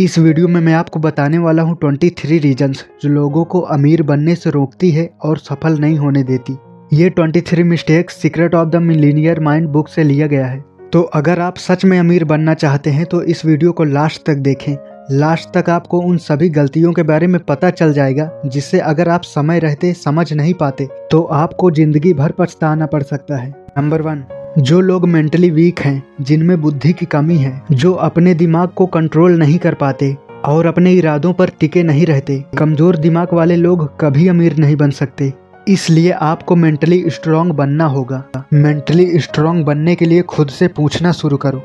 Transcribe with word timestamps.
इस 0.00 0.18
वीडियो 0.18 0.48
में 0.48 0.60
मैं 0.60 0.72
आपको 0.72 1.00
बताने 1.00 1.38
वाला 1.38 1.62
हूँ 1.62 1.76
23 1.78 2.38
रीजंस 2.42 2.84
जो 3.02 3.08
लोगों 3.08 3.44
को 3.44 3.60
अमीर 3.72 4.02
बनने 4.02 4.34
से 4.34 4.50
रोकती 4.50 4.90
है 4.90 5.04
और 5.22 5.38
सफल 5.38 5.76
नहीं 5.78 5.98
होने 5.98 6.22
देती। 6.22 6.56
ये 6.92 7.10
23 7.10 7.62
mistakes 7.62 8.16
secret 8.16 8.54
of 8.54 8.68
the 8.68 8.76
millionaire 8.76 9.40
mind 9.40 9.68
book 9.68 9.88
से 9.88 10.02
लिया 10.02 10.26
गया 10.26 10.46
है। 10.46 10.58
तो 10.92 11.02
अगर 11.02 11.40
आप 11.40 11.58
सच 11.58 11.84
में 11.84 11.98
अमीर 11.98 12.24
बनना 12.24 12.54
चाहते 12.54 12.90
हैं 12.90 13.06
तो 13.06 13.22
इस 13.24 13.44
वीडियो 13.46 13.72
को 13.72 13.84
लास्ट 13.84 14.24
तक 14.26 14.38
देखें। 14.38 14.74
लास्ट 15.12 15.52
तक 15.54 15.70
आपको 15.70 16.00
उन 16.00 16.16
सभी 16.20 16.48
गलतियों 16.50 16.92
के 16.92 17.02
बारे 17.04 17.26
में 17.26 17.40
पता 17.44 17.70
चल 17.72 17.92
जाएगा, 17.92 18.30
जिससे 18.46 18.80
अगर 18.80 19.08
आप 19.08 19.22
समय 19.26 19.58
रहते, 19.58 19.92
समझ 19.94 20.32
नहीं 20.32 20.54
पाते 20.54 20.88
तो 21.10 21.22
आपको 21.22 21.70
ज़िंदगी 21.72 22.12
भर 22.14 22.32
पछताना 22.32 22.86
पड़ 22.86 23.02
सकता 23.04 23.36
है। 23.36 23.54
नंबर 23.78 24.02
वन 24.02 24.24
जो 24.58 24.80
लोग 24.80 25.08
मेंटली 25.08 25.50
वीक 25.50 25.80
हैं, 25.80 26.02
जिनमें 26.20 26.60
बुद्धि 26.60 26.92
की 26.92 27.06
कमी 27.06 27.36
है, 27.36 27.62
जो 27.72 27.92
अपने 27.94 28.34
दिमाग 28.34 28.68
को 28.68 28.86
कंट्रोल 28.86 29.38
नहीं 29.38 29.58
कर 29.58 29.74
पाते 29.74 30.16
और 30.44 30.66
अपने 30.66 30.92
इरादों 30.92 31.32
पर 31.32 31.50
टिके 31.60 31.82
नहीं 31.82 32.06
रहते, 32.06 32.44
कमज़ोर 32.58 32.96
दिमाग 32.96 33.28
वाले 33.32 33.56
लोग 33.56 34.00
कभी 34.00 34.28
अमीर 34.28 34.56
नहीं 34.56 34.76
बन 34.76 34.90
सकते। 34.90 35.32
इसलिए 35.68 36.10
आपको 36.10 36.56
मेंटली 36.56 37.04
स्ट्रांग 37.10 37.50
बनना 37.50 37.84
होगा। 37.84 38.24
मेंटली 38.52 39.18
स्ट्रांग 39.18 39.64
बनने 39.64 39.94
के 39.94 40.04
लिए 40.04 40.22
खुद 40.22 40.48
से 40.48 40.68
पूछना 40.68 41.12
शुरू 41.12 41.36
करो। 41.36 41.62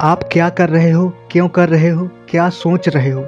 आप 0.00 0.28
क्या 0.32 0.48
कर 0.48 0.68
रहे 0.68 0.90
हो, 0.90 1.12
क्यों 1.30 1.48
कर 1.48 1.68
रहे 1.68 1.88
हो, 1.88 2.10
क्या 2.28 2.48
सोच 2.48 2.88
रहे 2.88 3.10
हो? 3.10 3.26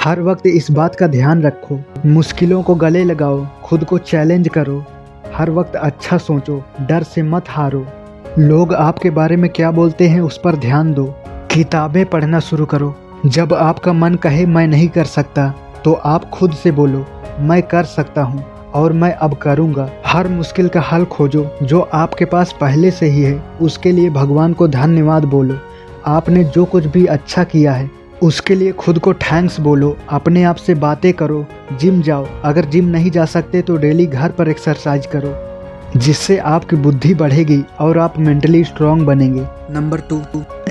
हर 0.00 0.20
वक्त 0.20 0.46
इस 0.46 0.70
बात 0.70 0.94
का 0.94 1.06
ध्यान 1.06 1.42
रखो। 1.42 1.80
मुश्किलों 2.06 2.62
को 2.62 2.74
गले 2.74 3.04
लगाओ, 3.04 3.46
खुद 3.64 3.84
को 3.84 3.98
चैलेंज 3.98 4.48
करो। 4.48 4.84
हर 5.34 5.50
वक्त 5.50 5.76
अच्छा 5.76 6.18
सोचो, 6.18 6.64
डर 6.80 7.02
से 7.02 7.22
मत 7.22 7.44
हारो। 7.48 7.86
लोग 8.38 8.72
आपके 8.74 9.10
बारे 9.10 9.36
में 9.36 9.48
क्या 9.50 9.70
बोलते 9.70 10.08
हैं 10.08 10.20
उस 10.20 10.38
पर 10.38 10.56
ध्यान 10.56 10.92
दो। 10.94 11.04
किताबें 11.50 12.04
पढ़ना 12.06 12.40
शुरू 12.40 12.64
करो। 12.64 12.94
जब 13.26 13.52
आपका 13.54 13.92
मन 13.92 14.14
कहे, 14.14 14.44
मैं 14.46 14.66
नहीं 14.66 14.88
कर 14.88 15.04
सकता 15.04 15.48
तो 15.84 15.92
आप 15.92 16.28
खुद 16.30 16.52
से 16.52 16.70
बोलो, 16.70 17.04
मैं 17.40 17.62
कर 17.62 17.84
सकता 17.84 18.22
हूँ 18.22 18.44
और 18.74 18.92
मैं 18.92 19.12
अब 19.12 19.34
करूँगा। 19.34 19.88
हर 20.06 20.28
मुश्किल 20.28 20.68
का 20.68 20.80
हल 20.80 21.04
खोजो, 21.04 21.46
जो 21.62 21.80
आपके 21.80 22.24
पास 22.24 22.54
पहले 22.60 22.90
से 22.90 23.06
ही 23.06 23.22
है। 23.22 23.42
उसके 23.62 23.92
लिए 23.92 24.10
भगवान 24.10 24.52
को 24.52 24.68
धन्यवाद 24.68 25.24
बोलो। 25.24 25.58
आपने 26.06 26.44
जो 26.44 26.64
कुछ 26.64 26.86
भी 26.86 27.06
अच्छा 27.06 27.44
किया 27.44 27.72
है, 27.72 27.90
उसके 28.22 28.54
लिए 28.54 28.72
खुद 28.74 28.98
को 28.98 29.14
थैंक्स 29.14 29.60
बोलो। 29.60 29.96
अपने 30.10 30.42
आप 30.42 30.56
से 30.56 30.74
बातें 30.76 31.12
करो, 31.12 31.44
जिम 31.72 32.02
जाओ। 32.02 32.26
अगर 32.44 32.64
जिम 32.64 32.88
नहीं 32.88 33.10
जा 33.10 33.24
सकते 33.24 33.62
तो 33.62 33.76
डेली 33.76 34.06
घर 34.06 34.30
पर 34.30 34.48
एक्सरसाइज 34.48 35.06
करो। 35.06 35.34
जिससे 35.96 36.38
आपकी 36.38 36.76
बुद्धि 36.76 37.14
बढ़ेगी 37.14 37.62
और 37.80 37.98
आप 37.98 38.18
मेंटली 38.18 38.64
स्ट्रांग 38.64 39.02
बनेंगे। 39.02 39.46
नंबर 39.70 40.00
टू 40.00 40.20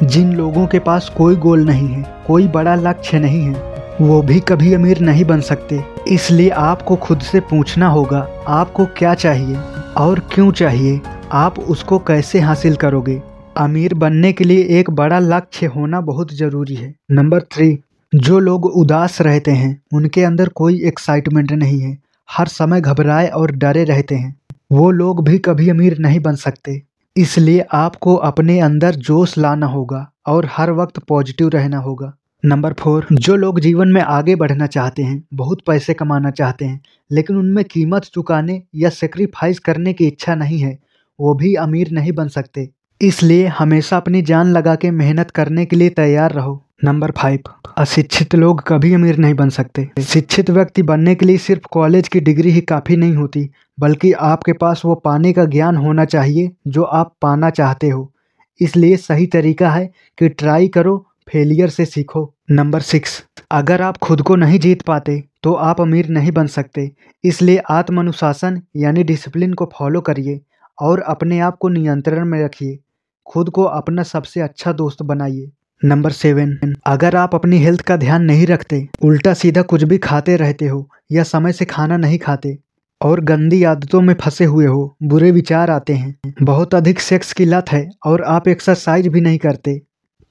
जिन 0.03 0.33
लोगों 0.33 0.65
के 0.67 0.79
पास 0.79 1.09
कोई 1.17 1.35
गोल 1.35 1.65
नहीं 1.65 1.87
है 1.87 2.03
कोई 2.27 2.47
बड़ा 2.47 2.75
लक्ष्य 2.75 3.19
नहीं 3.19 3.41
है 3.41 3.73
वो 4.01 4.21
भी 4.21 4.39
कभी 4.39 4.73
अमीर 4.73 4.99
नहीं 4.99 5.25
बन 5.25 5.41
सकते। 5.41 5.83
इसलिए 6.07 6.49
आपको 6.49 6.95
खुद 6.95 7.19
से 7.19 7.39
पूछना 7.39 7.87
होगा 7.87 8.27
आपको 8.47 8.85
क्या 8.97 9.13
चाहिए 9.13 9.55
और 9.97 10.19
क्यों 10.33 10.51
चाहिए? 10.51 10.99
आप 11.31 11.59
उसको 11.59 11.99
कैसे 11.99 12.39
हासिल 12.39 12.75
करोगे? 12.75 13.21
अमीर 13.57 13.93
बनने 13.93 14.31
के 14.33 14.43
लिए 14.43 14.63
एक 14.79 14.89
बड़ा 14.89 15.19
लक्ष्य 15.19 15.65
होना 15.65 16.01
बहुत 16.01 16.33
ज़रूरी 16.33 16.75
है। 16.75 16.93
नंबर 17.11 17.41
थ्री 17.41 17.77
जो 18.15 18.39
लोग 18.39 18.65
उदास 18.65 19.21
रहते 19.21 19.51
हैं 19.51 19.81
उनके 19.93 20.23
अंदर 20.23 20.49
कोई 20.49 20.81
एक्साइटमेंट 20.85 21.51
नहीं 21.51 21.79
है। 21.79 21.97
हर 22.29 22.47
समय 22.47 22.81
घबराए 22.81 23.27
और 23.27 23.51
डरे 23.51 23.83
रहते 23.83 24.15
हैं। 24.15 24.35
वो 24.75 24.91
लोग 24.91 25.23
भी 25.23 25.37
कभी 25.37 25.69
अमीर 25.69 25.97
नहीं 25.99 26.19
बन 26.19 26.35
सकते। 26.35 26.81
इसलिए 27.17 27.65
आपको 27.73 28.15
अपने 28.15 28.59
अंदर 28.59 28.95
जोश 28.95 29.37
लाना 29.37 29.65
होगा 29.65 30.11
और 30.27 30.47
हर 30.51 30.71
वक्त 30.71 30.99
पॉजिटिव 30.99 31.47
रहना 31.47 31.77
होगा। 31.77 32.13
नंबर 32.45 32.73
फोर, 32.73 33.07
जो 33.11 33.35
लोग 33.35 33.59
जीवन 33.59 33.87
में 33.87 34.01
आगे 34.01 34.35
बढ़ना 34.35 34.67
चाहते 34.67 35.03
हैं, 35.03 35.23
बहुत 35.33 35.61
पैसे 35.67 35.93
कमाना 35.93 36.31
चाहते 36.31 36.65
हैं, 36.65 36.81
लेकिन 37.11 37.37
उनमें 37.37 37.65
कीमत 37.65 38.01
चुकाने 38.03 38.63
या 38.75 38.89
सेक्रीफाइस 38.89 39.59
करने 39.59 39.93
की 39.93 40.07
इच्छा 40.07 40.35
नहीं 40.35 40.59
है, 40.59 40.79
वो 41.19 41.33
भी 41.33 41.55
अमीर 41.55 41.91
नहीं 41.91 42.11
बन 42.11 42.27
सकते। 42.27 42.69
इसलिए 43.01 43.47
हमेशा 43.47 43.97
अपनी 43.97 44.21
जान 44.21 44.47
लगा 44.47 44.75
के 44.75 44.91
मेहनत 44.91 45.31
करने 45.31 45.65
के 45.65 45.75
लिए 45.75 45.89
तैयार 45.89 46.31
रहो। 46.31 46.64
नंबर 46.81 47.11
फाइव 47.11 47.39
अशिक्षित 47.77 48.33
लोग 48.35 48.61
कभी 48.67 48.93
अमीर 48.93 49.17
नहीं 49.17 49.33
बन 49.33 49.49
सकते। 49.49 49.87
शिक्षित 50.03 50.49
व्यक्ति 50.49 50.81
बनने 50.81 51.13
के 51.15 51.25
लिए 51.25 51.37
सिर्फ़ 51.37 51.67
कॉलेज 51.71 52.07
की 52.07 52.19
डिग्री 52.19 52.51
ही 52.51 52.61
काफ़ी 52.61 52.95
नहीं 52.95 53.15
होती, 53.15 53.49
बल्कि 53.77 54.11
आपके 54.11 54.53
पास 54.53 54.81
वो 54.85 54.95
पाने 54.95 55.31
का 55.33 55.45
ज्ञान 55.45 55.77
होना 55.77 56.05
चाहिए, 56.05 56.51
जो 56.67 56.83
आप 56.83 57.13
पाना 57.21 57.49
चाहते 57.49 57.89
हो। 57.89 58.11
इसलिए 58.59 58.97
सही 58.97 59.25
तरीका 59.27 59.69
है 59.69 59.89
कि 60.17 60.29
ट्राई 60.29 60.67
करो 60.67 60.97
फेलियर 61.29 61.69
से 61.69 61.85
सीखो। 61.85 62.31
नंबर 62.51 62.81
सिक्स 62.81 63.23
अगर 63.51 63.81
आप 63.81 63.97
खुद 63.97 64.21
को 64.21 64.35
नहीं 64.35 64.59
जीत 64.59 64.81
पाते 64.81 65.23
तो 65.43 65.53
आप 65.53 65.81
अमीर 65.81 66.09
नहीं 66.09 66.31
बन 66.31 66.47
सकते। 66.47 66.91
इसलिए 67.23 67.61
आत्म 67.69 67.99
अनुशासन 67.99 68.61
यानी 68.75 69.03
डिसिप्लिन 69.03 69.53
को 69.53 69.71
फॉलो 69.73 70.01
करिए 70.01 70.39
और 70.77 70.99
अपने 70.99 71.39
आप 71.39 71.57
को 71.57 71.69
नियंत्रण 71.69 72.25
में 72.25 72.43
रखिए। 72.43 72.79
खुद 73.27 73.49
को 73.49 73.63
अपना 73.63 74.03
सबसे 74.05 74.41
अच्छा 74.41 74.71
दोस्त 74.73 75.03
बनाइए। 75.03 75.51
नंबर 75.85 76.11
सेवन 76.11 76.73
अगर 76.87 77.15
आप 77.15 77.33
अपनी 77.35 77.57
हेल्थ 77.57 77.81
का 77.81 77.95
ध्यान 77.97 78.23
नहीं 78.23 78.45
रखते, 78.47 78.87
उल्टा 79.01 79.33
सीधा 79.33 79.61
कुछ 79.63 79.83
भी 79.83 79.97
खाते 79.97 80.35
रहते 80.35 80.67
हो, 80.67 80.87
या 81.11 81.23
समय 81.23 81.51
से 81.51 81.65
खाना 81.65 81.97
नहीं 81.97 82.17
खाते, 82.19 82.57
और 83.01 83.19
गंदी 83.23 83.63
आदतों 83.63 84.01
में 84.01 84.13
फंसे 84.15 84.45
हुए 84.45 84.65
हो, 84.65 84.95
बुरे 85.03 85.29
विचार 85.31 85.71
आते 85.71 85.93
हैं, 85.93 86.33
बहुत 86.41 86.75
अधिक 86.75 86.99
सेक्स 87.01 87.33
की 87.33 87.45
लत 87.45 87.71
है, 87.71 87.89
और 88.05 88.23
आप 88.25 88.47
एक्सरसाइज 88.47 89.07
भी 89.07 89.21
नहीं 89.21 89.37
करते 89.39 89.81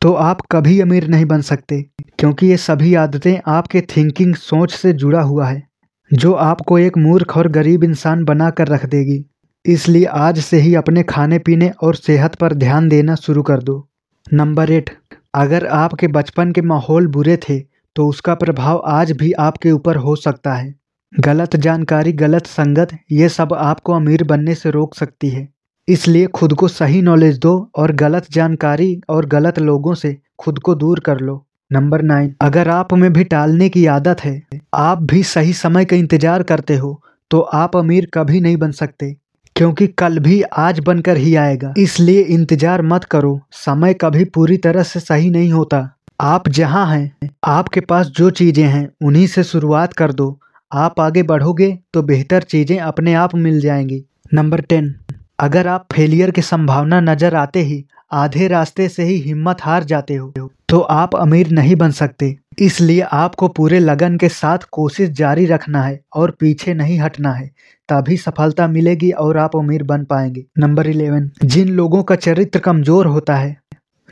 तो 0.02 0.12
आप 0.12 0.40
कभी 0.52 0.80
अमीर 0.80 1.06
नहीं 1.08 1.24
बन 1.26 1.40
सकते, 1.42 1.80
क्योंकि 2.18 2.46
ये 2.46 2.56
सभी 2.56 2.94
आदतें 2.96 3.38
आपके 3.48 3.80
थिंकिंग 3.96 4.34
सोच 4.36 4.72
से 4.72 4.92
जुड़ा 4.94 5.20
हुआ 5.22 5.46
है, 5.46 5.62
जो 6.10 6.32
आपको 6.42 6.78
एक 6.78 6.98
मूर्ख 6.98 7.36
और 7.36 7.48
गरीब 7.50 7.84
इंसान 7.84 8.24
बना 8.24 8.50
कर 8.50 8.68
रख 8.68 8.86
देगी। 8.86 9.24
इसलिए 9.64 10.04
आज 10.04 10.40
से 10.40 10.60
ही 10.60 10.74
अपने 10.74 11.02
खाने 11.04 11.38
पीने 11.38 11.70
और 11.82 11.94
सेहत 11.96 12.34
पर 12.34 12.54
ध्यान 12.54 12.88
देना 12.88 13.14
शुरू 13.16 13.42
कर 13.42 13.62
दो। 13.62 13.86
नंबर 14.26 14.70
एट 14.72 14.90
अगर 15.34 15.66
आपके 15.68 16.08
बचपन 16.10 16.52
के 16.52 16.60
माहौल 16.62 17.06
बुरे 17.08 17.36
थे 17.38 17.58
तो 17.96 18.08
उसका 18.08 18.34
प्रभाव 18.36 18.82
आज 18.88 19.12
भी 19.12 19.32
आपके 19.40 19.70
ऊपर 19.72 19.96
हो 19.96 20.14
सकता 20.16 20.54
है। 20.54 20.74
गलत 21.12 21.56
जानकारी, 21.56 22.12
गलत 22.14 22.46
संगत, 22.46 22.96
ये 23.12 23.28
सब 23.28 23.52
आपको 23.54 23.92
अमीर 23.92 24.24
बनने 24.24 24.54
से 24.54 24.70
रोक 24.70 24.94
सकती 24.94 25.28
है। 25.28 25.48
इसलिए 25.88 26.26
खुद 26.28 26.52
को 26.54 26.68
सही 26.68 27.00
नॉलेज 27.02 27.38
दो 27.38 27.56
और 27.76 27.92
गलत 27.94 28.26
जानकारी 28.32 29.00
और 29.08 29.26
गलत 29.28 29.58
लोगों 29.60 29.94
से 29.94 30.16
खुद 30.38 30.58
को 30.58 30.74
दूर 30.74 31.00
कर 31.00 31.20
लो। 31.20 31.44
नंबर 31.70 32.02
नाइन 32.02 32.34
अगर 32.40 32.68
आप 32.68 32.92
में 32.94 33.12
भी 33.12 33.24
टालने 33.26 33.68
की 33.68 33.84
आदत 33.88 34.20
है, 34.20 34.40
आप 34.74 35.02
भी 35.02 35.22
सही 35.24 35.52
समय 35.54 35.84
का 35.84 35.96
इंतज़ार 35.96 36.42
करते 36.44 36.76
हो 36.76 37.00
तो 37.30 37.40
आप 37.40 37.76
अमीर 37.76 38.08
कभी 38.14 38.40
नहीं 38.40 38.56
बन 38.56 38.70
सकते। 38.72 39.14
क्योंकि 39.56 39.86
कल 39.88 40.18
भी 40.18 40.40
आज 40.42 40.78
बनकर 40.80 41.16
ही 41.16 41.34
आएगा। 41.36 41.72
इसलिए 41.78 42.20
इंतज़ार 42.22 42.82
मत 42.82 43.04
करो। 43.04 43.40
समय 43.54 43.94
कभी 43.94 44.24
पूरी 44.26 44.56
तरह 44.56 44.82
से 44.82 45.00
सही 45.00 45.30
नहीं 45.30 45.50
होता। 45.52 45.88
आप 46.20 46.48
जहाँ 46.48 46.86
हैं, 46.86 47.30
आपके 47.44 47.80
पास 47.82 48.06
जो 48.08 48.30
चीज़ें 48.32 48.64
हैं, 48.64 48.88
उन्हीं 49.04 49.26
से 49.26 49.44
शुरुआत 49.44 49.92
कर 49.92 50.12
दो। 50.12 50.38
आप 50.72 51.00
आगे 51.00 51.22
बढ़ोगे 51.22 51.70
तो 51.94 52.02
बेहतर 52.02 52.42
चीज़ें 52.44 52.78
अपने 52.78 53.14
आप 53.14 53.34
मिल 53.36 53.60
जाएँगी। 53.60 54.04
Number 54.34 54.60
ten. 54.62 54.94
अगर 55.40 55.66
आप 55.68 55.86
फेलियर 55.92 56.30
की 56.30 56.42
संभावना 56.42 57.00
नज़र 57.02 57.34
आते 57.34 57.60
ही, 57.60 57.84
आधे 58.12 58.48
रास्ते 58.48 58.88
से 58.88 59.04
ही 59.04 59.18
हिम्मत 59.20 59.62
हार 59.62 59.84
जाते 59.84 60.14
हो 60.14 60.50
तो 60.68 60.78
आप 60.80 61.14
अमीर 61.16 61.50
नहीं 61.50 61.74
बन 61.76 61.90
सकते। 61.92 62.36
इसलिए 62.58 63.00
आपको 63.00 63.48
पूरे 63.48 63.78
लगन 63.78 64.16
के 64.16 64.28
साथ 64.28 64.58
कोशिश 64.72 65.10
जारी 65.10 65.46
रखना 65.46 65.82
है 65.82 66.00
और 66.14 66.30
पीछे 66.30 66.74
नहीं 66.74 66.98
हटना 66.98 67.32
है, 67.32 67.50
तभी 67.88 68.16
सफलता 68.16 68.68
मिलेगी 68.68 69.10
और 69.10 69.38
आप 69.38 69.56
अमीर 69.56 69.82
बन 69.82 70.04
पाएँगे। 70.04 70.44
Number 70.58 70.86
eleven. 70.86 71.30
जिन 71.44 71.68
लोगों 71.68 72.02
का 72.02 72.14
चरित्र 72.14 72.58
कमज़ोर 72.58 73.06
होता 73.06 73.36
है, 73.36 73.56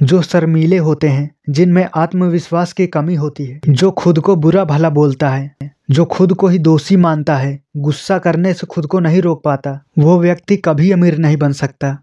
जो 0.02 0.22
शर्मीले 0.22 0.76
होते 0.76 1.08
हैं, 1.08 1.34
जिनमें 1.50 1.88
आत्मविश्वास 1.94 2.72
की 2.72 2.86
कमी 2.86 3.14
होती 3.14 3.44
है, 3.44 3.60
जो 3.68 3.90
खुद 3.90 4.18
को 4.18 4.36
बुरा 4.36 4.64
भला 4.64 4.90
बोलता 4.90 5.28
है, 5.28 5.56
जो 5.90 6.04
खुद 6.04 6.32
को 6.32 6.48
ही 6.48 6.58
दोषी 6.58 6.96
मानता 6.96 7.36
है, 7.36 7.62
गुस्सा 7.76 8.18
करने 8.18 8.52
से 8.52 8.66
खुद 8.66 8.86
को 8.86 9.00
नहीं 9.00 9.22
रोक 9.22 9.44
पाता, 9.44 9.84
वो 9.98 10.20
व्यक्ति 10.20 10.56
कभी 10.56 10.90
अमीर 10.90 11.18
नहीं 11.18 11.36
बन 11.36 11.52
सकता। 11.52 11.98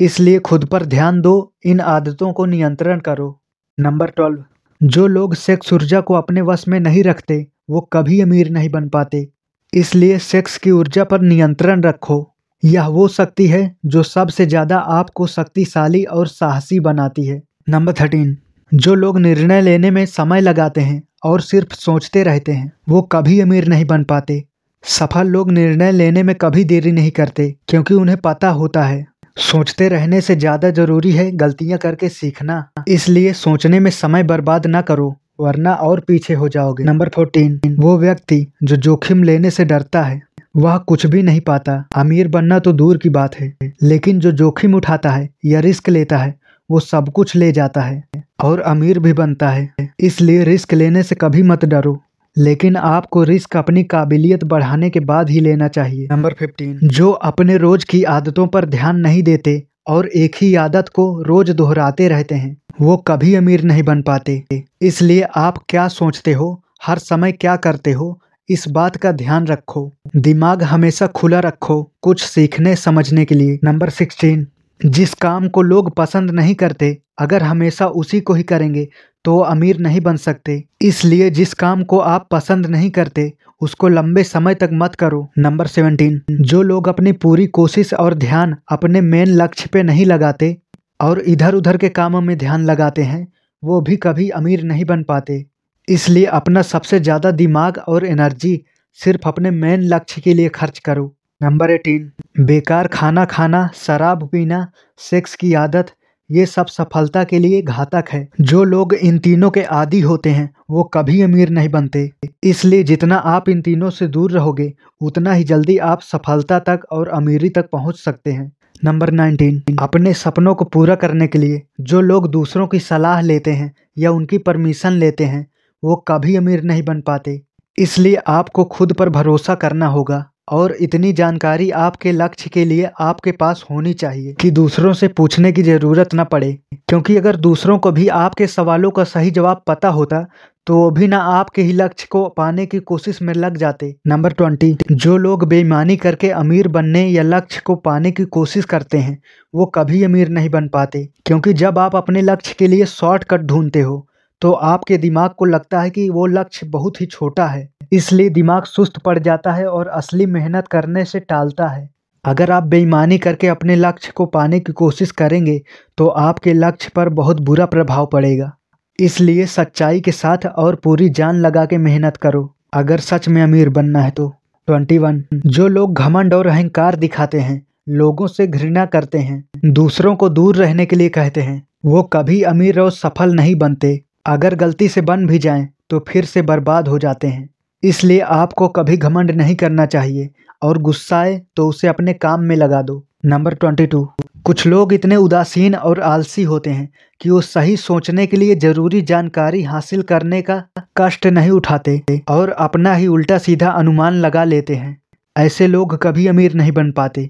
इसलिए 0.00 0.38
खुद 0.38 0.64
पर 0.64 0.84
ध्यान 0.84 1.20
दो, 1.20 1.52
इन 1.66 1.80
आदतों 1.80 2.32
को 2.32 2.44
नियंत्रण 2.44 3.00
करो। 3.00 3.40
Number 3.80 4.06
twelve. 4.06 4.44
जो 4.80 5.06
लोग 5.06 5.34
सेक्स 5.34 5.72
ऊर्जा 5.72 6.00
को 6.00 6.14
अपने 6.14 6.40
वश 6.40 6.66
में 6.68 6.78
नहीं 6.80 7.02
रखते, 7.04 7.46
वो 7.70 7.80
कभी 7.92 8.20
अमीर 8.20 8.50
नहीं 8.50 8.68
बन 8.68 8.88
पाते। 8.88 9.26
इसलिए 9.72 10.18
सेक्स 10.20 10.56
की 10.58 10.70
ऊर्जा 10.70 11.04
पर 11.04 11.20
नियंत्रण 11.20 11.82
रखो। 11.82 12.18
यह 12.62 12.86
वो 12.86 13.06
शक्ति 13.08 13.46
है 13.46 13.76
जो 13.86 14.02
सबसे 14.02 14.46
ज़्यादा 14.46 14.76
आपको 14.76 15.26
शक्तिशाली 15.26 16.02
और 16.04 16.26
साहसी 16.28 16.80
बनाती 16.80 17.26
है। 17.26 17.42
नंबर 17.68 17.92
थर्टीन, 17.92 18.36
जो 18.72 18.94
लोग 18.94 19.18
निर्णय 19.18 19.60
लेने 19.60 19.90
में 19.90 20.04
समय 20.06 20.40
लगाते 20.40 20.80
हैं 20.80 21.02
और 21.24 21.40
सिर्फ़ 21.40 21.74
सोचते 21.74 22.22
रहते 22.22 22.52
हैं, 22.52 22.72
वो 22.88 23.02
कभी 23.02 23.40
अमीर 23.40 23.68
नहीं 23.68 23.84
बन 23.84 24.04
पाते। 24.04 24.42
सफल 24.84 25.26
लोग 25.26 25.50
निर्णय 25.50 25.92
लेने 25.92 26.22
में 26.22 26.34
कभी 26.36 26.64
देरी 26.64 26.92
नहीं 26.92 27.10
करते, 27.10 27.54
क्योंकि 27.68 27.94
उन्हें 27.94 28.18
पता 28.18 28.48
होता 28.50 28.82
है 28.82 29.06
सोचते 29.36 29.88
रहने 29.88 30.20
से 30.20 30.34
ज़्यादा 30.36 30.70
ज़रूरी 30.70 31.10
है 31.12 31.30
गलतियाँ 31.32 31.78
करके 31.78 32.08
सीखना। 32.08 32.64
इसलिए 32.88 33.32
सोचने 33.32 33.80
में 33.80 33.90
समय 33.92 34.22
बर्बाद 34.22 34.66
ना 34.66 34.80
करो, 34.82 35.14
वरना 35.40 35.74
और 35.74 36.00
पीछे 36.00 36.34
हो 36.34 36.48
जाओगे। 36.48 36.84
नंबर 36.84 37.08
फोर्टीन 37.08 37.76
वो 37.78 37.96
व्यक्ति 37.98 38.46
जो 38.62 38.76
जोखिम 38.78 39.22
लेने 39.22 39.50
से 39.50 39.64
डरता 39.64 40.02
है, 40.02 40.20
वह 40.56 40.76
कुछ 40.78 41.06
भी 41.06 41.22
नहीं 41.22 41.40
पाता। 41.40 41.84
अमीर 41.96 42.28
बनना 42.28 42.58
तो 42.58 42.72
दूर 42.72 42.98
की 42.98 43.08
बात 43.10 43.34
है, 43.34 43.52
लेकिन 43.82 44.20
जो 44.20 44.32
जोखिम 44.32 44.74
उठाता 44.74 45.10
है 45.10 45.28
या 45.44 45.60
रिस्क 45.60 45.88
लेता 45.88 46.18
है, 46.18 46.34
वो 46.70 46.80
सब 46.80 47.08
कुछ 47.08 47.34
ले 47.36 47.50
जाता 47.52 47.80
है 47.80 48.02
और 48.44 48.60
अमीर 48.62 48.98
भी 48.98 49.12
बनता 49.12 49.48
है। 49.50 49.88
इसलिए 50.00 50.44
रिस्क 50.44 50.74
लेने 50.74 51.02
से 51.02 51.14
कभी 51.14 51.42
मत 51.42 51.64
डरो। 51.64 52.00
लेकिन 52.36 52.76
आपको 52.76 53.22
रिस्क 53.22 53.56
अपनी 53.56 53.82
काबिलियत 53.84 54.44
बढ़ाने 54.44 54.90
के 54.90 55.00
बाद 55.00 55.30
ही 55.30 55.40
लेना 55.40 55.68
चाहिए। 55.68 56.08
Number 56.12 56.32
fifteen. 56.32 56.78
जो 56.84 57.10
अपने 57.10 57.56
रोज 57.56 57.84
की 57.84 58.02
आदतों 58.04 58.46
पर 58.46 58.64
ध्यान 58.64 58.96
नहीं 58.96 59.22
देते 59.22 59.62
और 59.86 60.06
एक 60.06 60.36
ही 60.42 60.54
आदत 60.54 60.88
को 60.88 61.22
रोज 61.22 61.50
दोहराते 61.50 62.08
रहते 62.08 62.34
हैं 62.34 62.56
वो 62.80 62.96
कभी 62.96 63.34
अमीर 63.34 63.62
नहीं 63.62 63.82
बन 63.82 64.02
पाते। 64.02 64.42
इसलिए 64.82 65.22
आप 65.36 65.58
क्या 65.68 65.88
सोचते 65.88 66.32
हो 66.32 66.62
हर 66.86 66.98
समय 66.98 67.32
क्या 67.32 67.56
करते 67.56 67.92
हो 67.92 68.18
इस 68.48 68.64
बात 68.68 68.96
का 68.96 69.12
ध्यान 69.12 69.46
रखो। 69.46 69.92
दिमाग 70.16 70.62
हमेशा 70.62 71.06
खुला 71.06 71.40
रखो 71.40 71.82
कुछ 72.02 72.22
सीखने 72.22 72.74
समझने 72.76 73.24
के 73.24 73.34
लिए। 73.34 73.58
Number 73.64 73.90
sixteen. 73.90 74.46
जिस 74.80 75.14
काम 75.14 75.48
को 75.48 75.62
लोग 75.62 75.94
पसंद 75.94 76.30
नहीं 76.30 76.54
करते 76.54 76.98
अगर 77.18 77.42
हमेशा 77.42 77.86
उसी 77.86 78.20
को 78.20 78.34
ही 78.34 78.42
करेंगे 78.42 78.88
तो 79.24 79.38
अमीर 79.40 79.78
नहीं 79.78 80.00
बन 80.00 80.16
सकते। 80.16 80.62
इसलिए 80.82 81.28
जिस 81.30 81.54
काम 81.54 81.82
को 81.82 81.98
आप 81.98 82.26
पसंद 82.30 82.66
नहीं 82.66 82.90
करते, 82.90 83.32
उसको 83.60 83.88
लंबे 83.88 84.24
समय 84.24 84.54
तक 84.54 84.70
मत 84.72 84.94
करो। 84.94 85.26
Number 85.38 85.66
seventeen. 85.66 86.20
जो 86.32 86.62
लोग 86.62 86.88
अपनी 86.88 87.12
पूरी 87.14 87.46
कोशिश 87.52 87.92
और 87.94 88.14
ध्यान 88.16 88.56
अपने 88.68 89.00
मेन 89.00 89.28
लक्ष्य 89.28 89.68
पे 89.72 89.82
नहीं 89.82 90.06
लगाते 90.06 90.56
और 91.00 91.20
इधर 91.20 91.54
उधर 91.54 91.76
के 91.76 91.88
कामों 91.90 92.20
में 92.20 92.36
ध्यान 92.38 92.64
लगाते 92.64 93.02
हैं, 93.02 93.26
वो 93.62 93.80
भी 93.80 93.96
कभी 93.96 94.28
अमीर 94.32 94.62
नहीं 94.62 94.84
बन 94.84 95.02
पाते। 95.02 95.44
इसलिए 95.88 96.24
अपना 96.34 96.62
सबसे 96.64 97.00
ज़्यादा 97.00 97.30
दिमाग 97.32 97.78
और 97.78 98.06
एनर्जी 98.06 98.60
सिर्फ़ 98.98 99.28
अपने 99.28 99.50
मेन 99.50 99.82
लक्ष्य 99.84 100.20
के 100.20 100.34
लिए 100.34 100.48
खर्च 100.50 100.78
करो। 100.78 101.12
Number 101.40 101.70
eighteen. 101.70 102.10
बेकार 102.40 102.86
खाना 102.88 103.24
खाना, 103.24 103.68
शराब 103.76 104.28
पीना, 104.32 104.66
सेक्स 105.00 105.34
की 105.34 105.52
आदत 105.54 105.90
ये 106.34 106.46
सब 106.46 106.66
सफलता 106.66 107.24
के 107.24 107.38
लिए 107.38 107.62
घातक 107.62 108.04
है। 108.12 108.28
जो 108.40 108.64
लोग 108.64 108.94
इन 108.94 109.18
तीनों 109.18 109.50
के 109.50 109.62
आदि 109.62 110.00
होते 110.00 110.30
हैं, 110.30 110.54
वो 110.70 110.82
कभी 110.84 111.22
अमीर 111.22 111.48
नहीं 111.48 111.68
बनते। 111.68 112.10
इसलिए 112.42 112.82
जितना 112.82 113.16
आप 113.16 113.48
इन 113.48 113.62
तीनों 113.62 113.90
से 113.90 114.06
दूर 114.06 114.32
रहोगे, 114.32 114.74
उतना 115.00 115.32
ही 115.32 115.44
जल्दी 115.44 115.78
आप 115.78 116.00
सफलता 116.00 116.58
तक 116.58 116.80
और 116.92 117.08
अमीरी 117.08 117.48
तक 117.48 117.70
पहुँच 117.70 117.96
सकते 117.96 118.32
हैं। 118.32 118.52
Number 118.84 119.10
nineteen. 119.10 119.62
अपने 119.78 120.12
सपनों 120.12 120.54
को 120.54 120.64
पूरा 120.64 120.94
करने 120.94 121.26
के 121.26 121.38
लिए 121.38 121.62
जो 121.80 122.00
लोग 122.00 122.30
दूसरों 122.30 122.66
की 122.66 122.78
सलाह 122.78 123.20
लेते 123.20 123.50
हैं 123.50 123.74
या 123.98 124.10
उनकी 124.10 124.38
परमिशन 124.38 124.92
लेते 124.92 125.24
हैं, 125.24 125.46
वो 125.84 125.96
कभी 125.96 126.36
अमीर 126.36 126.62
नहीं 126.62 126.82
बन 126.82 127.00
पाते। 127.00 127.42
इसलिए 127.78 128.14
आपको 128.14 128.64
खुद 128.64 128.92
पर 128.92 129.08
भरोसा 129.08 129.54
करना 129.54 129.86
होगा। 129.86 130.30
और 130.48 130.72
इतनी 130.80 131.12
जानकारी 131.12 131.70
आपके 131.72 132.12
लक्ष्य 132.12 132.50
के 132.50 132.64
लिए 132.64 132.88
आपके 133.00 133.32
पास 133.32 133.64
होनी 133.70 133.92
चाहिए 133.94 134.32
कि 134.40 134.50
दूसरों 134.50 134.92
से 134.92 135.08
पूछने 135.10 135.52
की 135.52 135.62
ज़रूरत 135.62 136.14
न 136.14 136.24
पड़े। 136.24 136.52
क्योंकि 136.88 137.16
अगर 137.16 137.36
दूसरों 137.38 137.78
को 137.78 137.92
भी 137.92 138.08
आपके 138.08 138.46
सवालों 138.46 138.90
का 138.90 139.04
सही 139.04 139.30
जवाब 139.30 139.62
पता 139.66 139.88
होता 139.90 140.24
तो 140.66 140.76
वो 140.76 140.90
भी 140.90 141.06
ना 141.08 141.18
आपके 141.30 141.62
ही 141.62 141.72
लक्ष्य 141.72 142.06
को 142.10 142.24
पाने 142.28 142.64
की 142.66 142.78
कोशिश 142.80 143.20
में 143.22 143.32
लग 143.34 143.56
जाते। 143.56 143.94
नंबर 144.06 144.32
ट्वेंटी, 144.32 144.76
जो 144.92 145.16
लोग 145.16 145.44
बेईमानी 145.48 145.96
करके 145.96 146.30
अमीर 146.32 146.68
बनने 146.68 147.04
या 147.06 147.22
लक्ष्य 147.22 147.60
को 147.66 147.74
पाने 147.76 148.10
की 148.10 148.24
कोशिश 148.26 148.64
करते 148.64 148.98
हैं, 148.98 149.18
वो 149.54 149.66
कभी 149.66 150.02
अमीर 150.02 150.28
नहीं 150.28 150.48
बन 150.50 150.68
पाते। 150.68 151.04
क्योंकि 151.26 151.52
जब 151.54 151.78
आप 151.78 151.96
अपने 151.96 152.22
लक्ष्य 152.22 152.54
के 152.58 152.66
लिए 152.66 152.84
शॉर्टकट 152.86 153.40
ढूंढते 153.42 153.80
हो 153.80 154.06
तो 154.42 154.50
आपके 154.52 154.96
दिमाग 154.98 155.30
को 155.38 155.44
लगता 155.44 155.80
है 155.80 155.90
कि 155.90 156.08
वो 156.10 156.24
लक्ष्य 156.26 156.66
बहुत 156.68 157.00
ही 157.00 157.06
छोटा 157.06 157.46
है। 157.46 157.68
इसलिए 157.94 158.28
दिमाग 158.28 158.64
सुस्त 158.64 158.98
पड़ 158.98 159.18
जाता 159.18 159.52
है 159.52 159.66
और 159.66 159.88
असली 159.88 160.26
मेहनत 160.26 160.68
करने 160.68 161.04
से 161.04 161.20
टालता 161.20 161.66
है। 161.66 161.88
अगर 162.24 162.50
आप 162.50 162.62
बेईमानी 162.62 163.18
करके 163.18 163.48
अपने 163.48 163.76
लक्ष्य 163.76 164.12
को 164.14 164.26
पाने 164.26 164.60
की 164.60 164.72
कोशिश 164.72 165.10
करेंगे 165.10 165.60
तो 165.98 166.06
आपके 166.06 166.52
लक्ष्य 166.52 166.90
पर 166.94 167.08
बहुत 167.08 167.40
बुरा 167.40 167.66
प्रभाव 167.66 168.06
पड़ेगा। 168.06 168.50
इसलिए 168.98 169.46
सच्चाई 169.46 170.00
के 170.00 170.12
साथ 170.12 170.46
और 170.46 170.74
पूरी 170.74 171.08
जान 171.10 171.36
लगा 171.36 171.64
के 171.66 171.78
मेहनत 171.78 172.16
करो। 172.16 172.50
अगर 172.72 173.00
सच 173.00 173.28
में 173.28 173.42
अमीर 173.42 173.68
बनना 173.68 174.00
है 174.00 174.10
तो। 174.10 174.28
Twenty 174.68 174.98
one. 174.98 175.22
जो 175.36 175.68
लोग 175.68 175.94
घमंड 175.94 176.34
और 176.34 176.46
अहंकार 176.46 176.96
दिखाते 176.96 177.40
हैं, 177.40 177.66
लोगों 177.88 178.26
से 178.26 178.46
घृणा 178.46 178.84
करते 178.86 179.18
हैं, 179.18 179.44
दूसरों 179.64 180.14
को 180.16 180.28
दूर 180.28 180.56
रहने 180.56 180.86
के 180.86 180.96
लिए 180.96 181.08
कहते 181.08 181.40
हैं, 181.40 181.62
वो 181.84 182.02
कभी 182.02 182.42
अमीर 182.42 182.80
और 182.80 182.90
सफल 182.90 183.34
नहीं 183.34 183.54
बनते। 183.54 184.00
अगर 184.26 184.54
गलती 184.54 184.88
से 184.88 185.00
बन 185.00 185.26
भी 185.26 185.38
जाएँ 185.38 185.68
तो 185.90 186.04
फिर 186.08 186.24
से 186.24 186.42
बर्बाद 186.42 186.88
हो 186.88 186.98
जाते 186.98 187.26
हैं। 187.26 187.48
इसलिए 187.84 188.20
आपको 188.20 188.68
कभी 188.68 188.96
घमंड 188.96 189.30
नहीं 189.30 189.54
करना 189.54 189.86
चाहिए 189.86 190.28
और 190.62 190.78
गुस्साए 190.78 191.40
तो 191.56 191.68
उसे 191.68 191.88
अपने 191.88 192.12
काम 192.14 192.40
में 192.40 192.54
लगा 192.56 192.80
दो। 192.82 193.02
Number 193.26 193.54
twenty 193.54 193.86
two. 193.86 194.04
कुछ 194.44 194.66
लोग 194.66 194.92
इतने 194.92 195.16
उदासीन 195.16 195.74
और 195.74 196.00
आलसी 196.00 196.42
होते 196.42 196.70
हैं 196.70 196.88
कि 197.20 197.30
वो 197.30 197.40
सही 197.40 197.76
सोचने 197.76 198.26
के 198.26 198.36
लिए 198.36 198.54
ज़रूरी 198.54 199.00
जानकारी 199.02 199.62
हासिल 199.62 200.02
करने 200.02 200.40
का 200.42 200.62
कष्ट 200.96 201.26
नहीं 201.26 201.50
उठाते 201.50 202.02
और 202.28 202.50
अपना 202.50 202.94
ही 202.94 203.06
उल्टा 203.06 203.38
सीधा 203.38 203.70
अनुमान 203.70 204.14
लगा 204.14 204.44
लेते 204.44 204.74
हैं। 204.74 204.96
ऐसे 205.36 205.66
लोग 205.66 205.96
कभी 206.02 206.26
अमीर 206.26 206.54
नहीं 206.54 206.72
बन 206.72 206.90
पाते। 206.92 207.28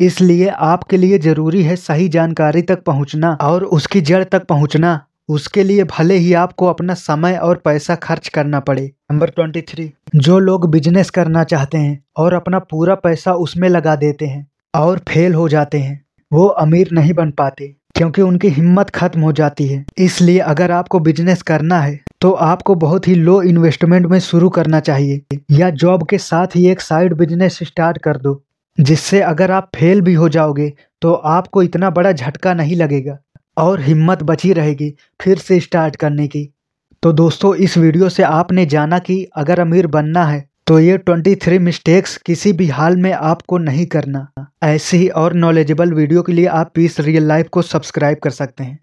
इसलिए 0.00 0.48
आपके 0.48 0.96
लिए 0.96 1.18
ज़रूरी 1.18 1.62
है 1.62 1.76
सही 1.76 2.08
जानकारी 2.08 2.62
तक 2.62 2.82
पहुँचना 2.84 3.32
और 3.42 3.64
उसकी 3.64 4.00
जड़ 4.00 4.24
तक 4.24 4.46
पहुँचना। 4.46 5.00
उसके 5.28 5.62
लिए 5.62 5.84
भले 5.88 6.16
ही 6.16 6.32
आपको 6.34 6.66
अपना 6.66 6.94
समय 6.94 7.36
और 7.36 7.56
पैसा 7.64 7.94
खर्च 7.96 8.28
करना 8.28 8.60
पड़े। 8.60 8.84
Number 9.12 9.30
twenty 9.30 9.60
three. 9.62 9.90
जो 10.16 10.38
लोग 10.38 10.70
बिज़नेस 10.70 11.10
करना 11.10 11.44
चाहते 11.44 11.78
हैं 11.78 12.02
और 12.16 12.34
अपना 12.34 12.58
पूरा 12.60 12.94
पैसा 12.96 13.34
उसमें 13.36 13.68
लगा 13.68 13.96
देते 13.96 14.26
हैं 14.26 14.46
और 14.74 14.98
फेल 15.08 15.34
हो 15.34 15.48
जाते 15.48 15.78
हैं, 15.78 16.00
वो 16.32 16.46
अमीर 16.46 16.88
नहीं 16.92 17.12
बन 17.14 17.30
पाते, 17.30 17.74
क्योंकि 17.94 18.22
उनकी 18.22 18.48
हिम्मत 18.50 18.90
खत्म 18.90 19.20
हो 19.20 19.32
जाती 19.32 19.66
है। 19.66 19.84
इसलिए 19.98 20.38
अगर 20.40 20.70
आपको 20.72 21.00
बिज़नेस 21.00 21.42
करना 21.44 21.80
है 21.80 22.00
तो 22.20 22.30
आपको 22.32 22.74
बहुत 22.76 23.06
ही 23.08 23.14
लो 23.14 23.40
इन्वेस्टमेंट 23.44 24.06
में 24.06 24.18
शुरू 24.20 24.48
करना 24.50 24.80
चाहिए, 24.80 25.22
या 25.52 25.70
जॉब 25.72 26.06
के 26.06 26.18
साथ 26.20 26.56
ही 26.56 26.66
एक 26.68 26.80
साइड 26.80 27.14
बिज़नेस 27.14 27.58
स्टार्ट 27.62 27.98
कर 27.98 28.16
दो, 28.16 28.42
जिससे 28.78 29.20
अगर 29.22 29.50
आप 29.50 29.70
फेल 29.76 30.00
भी 30.00 30.14
हो 30.14 30.28
जाओगे 30.28 30.72
तो 31.02 31.12
आपको 31.12 31.62
इतना 31.62 31.90
बड़ा 31.90 32.12
झटका 32.12 32.54
नहीं 32.54 32.76
लगेगा। 32.76 33.18
और 33.56 33.80
हिम्मत 33.80 34.22
बची 34.22 34.52
रहेगी 34.52 34.92
फिर 35.20 35.38
से 35.38 35.60
स्टार्ट 35.60 35.96
करने 35.96 36.26
की। 36.26 36.48
तो 37.02 37.12
दोस्तों, 37.12 37.54
इस 37.54 37.76
वीडियो 37.78 38.08
से 38.08 38.22
आपने 38.22 38.66
जाना 38.66 38.98
कि 38.98 39.24
अगर 39.36 39.60
अमीर 39.60 39.86
बनना 39.86 40.24
है 40.24 40.44
तो 40.66 40.78
ये 40.78 40.96
23 41.00 41.58
मिस्टेक्स 41.58 42.16
किसी 42.16 42.52
भी 42.52 42.66
हाल 42.68 42.96
में 42.96 43.12
आपको 43.12 43.58
नहीं 43.58 43.84
करना। 43.86 44.26
ऐसी 44.64 44.96
ही 44.96 45.08
और 45.08 45.32
नॉलेजेबल 45.34 45.92
वीडियो 45.92 46.22
के 46.22 46.32
लिए 46.32 46.46
आप 46.46 46.72
पीस 46.74 46.98
रियल 47.00 47.26
लाइफ 47.28 47.48
को 47.48 47.62
सब्सक्राइब 47.62 48.18
कर 48.18 48.30
सकते 48.30 48.64
हैं। 48.64 48.78